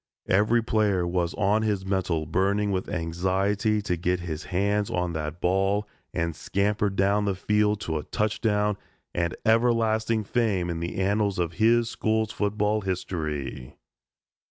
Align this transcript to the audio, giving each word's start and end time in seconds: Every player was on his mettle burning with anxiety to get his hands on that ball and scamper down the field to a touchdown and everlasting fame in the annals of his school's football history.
Every 0.29 0.63
player 0.63 1.05
was 1.05 1.35
on 1.35 1.61
his 1.61 1.85
mettle 1.85 2.25
burning 2.25 2.71
with 2.71 2.89
anxiety 2.89 3.83
to 3.83 3.95
get 3.95 4.21
his 4.21 4.45
hands 4.45 4.89
on 4.89 5.13
that 5.13 5.39
ball 5.39 5.87
and 6.11 6.35
scamper 6.35 6.89
down 6.89 7.25
the 7.25 7.35
field 7.35 7.81
to 7.81 7.99
a 7.99 8.03
touchdown 8.03 8.77
and 9.13 9.35
everlasting 9.45 10.23
fame 10.23 10.71
in 10.71 10.79
the 10.79 10.99
annals 10.99 11.37
of 11.37 11.53
his 11.61 11.87
school's 11.91 12.31
football 12.31 12.81
history. 12.81 13.75